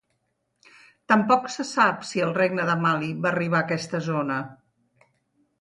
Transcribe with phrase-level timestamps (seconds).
[1.11, 4.39] Tampoc se sap si el regne de Mali va arribar a aquesta zona.